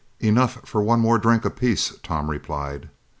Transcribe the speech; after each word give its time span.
"Enough 0.19 0.67
for 0.67 0.81
one 0.81 0.99
more 0.99 1.19
drink 1.19 1.45
apiece," 1.45 1.93
Tom 2.01 2.31
replied. 2.31 2.89